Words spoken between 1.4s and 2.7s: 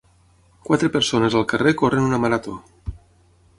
al carrer corren una marató.